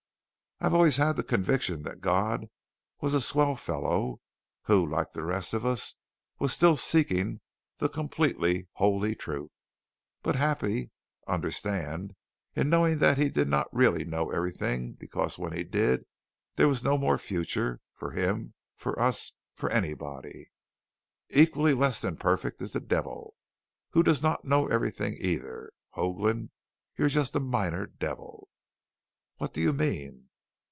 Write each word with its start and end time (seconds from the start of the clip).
"I've 0.63 0.75
always 0.75 0.97
had 0.97 1.15
the 1.15 1.23
conviction 1.23 1.81
that 1.85 2.01
God 2.01 2.45
was 2.99 3.15
a 3.15 3.19
swell 3.21 3.55
Fellow, 3.55 4.21
Who 4.65 4.85
like 4.85 5.09
the 5.09 5.23
rest 5.23 5.55
of 5.55 5.65
us, 5.65 5.95
was 6.37 6.53
still 6.53 6.77
seeking 6.77 7.41
the 7.79 7.89
completely 7.89 8.67
Holy 8.73 9.15
Truth. 9.15 9.57
But 10.21 10.35
happy, 10.35 10.91
understand, 11.27 12.13
in 12.55 12.69
knowing 12.69 12.99
that 12.99 13.17
He 13.17 13.29
did 13.31 13.47
not 13.47 13.73
really 13.73 14.05
know 14.05 14.29
everything 14.29 14.93
because 14.93 15.39
when 15.39 15.51
He 15.51 15.63
did 15.63 16.05
there 16.57 16.67
was 16.67 16.83
no 16.83 16.95
more 16.95 17.17
future, 17.17 17.81
for 17.95 18.11
Him, 18.11 18.53
for 18.77 18.99
us, 19.01 19.33
for 19.55 19.71
anybody. 19.71 20.51
Equally 21.29 21.73
less 21.73 22.01
than 22.01 22.17
perfect 22.17 22.61
is 22.61 22.73
the 22.73 22.79
Devil, 22.81 23.33
who 23.93 24.03
does 24.03 24.21
not 24.21 24.45
know 24.45 24.67
everything 24.67 25.17
either. 25.19 25.71
Hoagland, 25.95 26.51
you're 26.99 27.09
just 27.09 27.35
a 27.35 27.39
minor 27.39 27.87
devil." 27.87 28.47
"What 29.37 29.53
do 29.55 29.59
you 29.61 29.73
mean?" 29.73 30.27